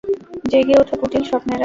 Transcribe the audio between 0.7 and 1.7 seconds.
ওঠো কুটিল স্বপ্নেরা।